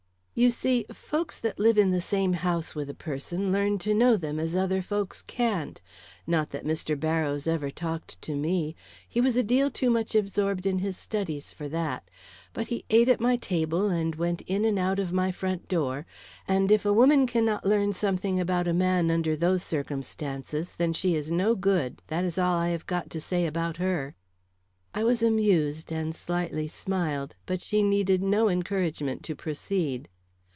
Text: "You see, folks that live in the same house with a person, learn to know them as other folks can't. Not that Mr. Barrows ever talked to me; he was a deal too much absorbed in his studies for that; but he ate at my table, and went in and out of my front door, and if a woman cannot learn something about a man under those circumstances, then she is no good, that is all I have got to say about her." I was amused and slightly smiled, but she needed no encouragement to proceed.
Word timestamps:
"You 0.33 0.49
see, 0.49 0.85
folks 0.91 1.37
that 1.39 1.59
live 1.59 1.77
in 1.77 1.91
the 1.91 1.99
same 2.01 2.33
house 2.33 2.73
with 2.73 2.89
a 2.89 2.93
person, 2.95 3.51
learn 3.51 3.77
to 3.79 3.93
know 3.93 4.15
them 4.15 4.39
as 4.39 4.55
other 4.55 4.81
folks 4.81 5.21
can't. 5.21 5.79
Not 6.25 6.49
that 6.51 6.63
Mr. 6.65 6.97
Barrows 6.97 7.47
ever 7.47 7.69
talked 7.69 8.19
to 8.23 8.35
me; 8.35 8.75
he 9.07 9.19
was 9.19 9.35
a 9.35 9.43
deal 9.43 9.69
too 9.69 9.89
much 9.89 10.15
absorbed 10.15 10.65
in 10.65 10.79
his 10.79 10.97
studies 10.97 11.51
for 11.51 11.67
that; 11.69 12.09
but 12.53 12.67
he 12.67 12.85
ate 12.89 13.09
at 13.09 13.19
my 13.19 13.35
table, 13.35 13.89
and 13.89 14.15
went 14.15 14.41
in 14.43 14.63
and 14.65 14.79
out 14.79 14.99
of 14.99 15.11
my 15.11 15.31
front 15.33 15.67
door, 15.67 16.05
and 16.47 16.71
if 16.71 16.85
a 16.85 16.93
woman 16.93 17.27
cannot 17.27 17.65
learn 17.65 17.91
something 17.91 18.39
about 18.39 18.69
a 18.69 18.73
man 18.73 19.11
under 19.11 19.35
those 19.35 19.61
circumstances, 19.61 20.73
then 20.77 20.93
she 20.93 21.13
is 21.13 21.29
no 21.29 21.55
good, 21.55 22.01
that 22.07 22.23
is 22.23 22.39
all 22.39 22.57
I 22.57 22.69
have 22.69 22.87
got 22.87 23.09
to 23.11 23.19
say 23.19 23.45
about 23.45 23.77
her." 23.77 24.15
I 24.95 25.03
was 25.03 25.21
amused 25.21 25.91
and 25.91 26.15
slightly 26.15 26.69
smiled, 26.69 27.35
but 27.45 27.61
she 27.61 27.83
needed 27.83 28.23
no 28.23 28.47
encouragement 28.49 29.23
to 29.25 29.35
proceed. 29.35 30.07